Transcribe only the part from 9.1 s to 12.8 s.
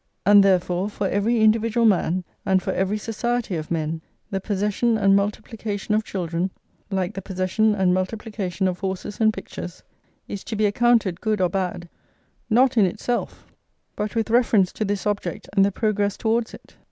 and pictures, is to be accounted good or bad, not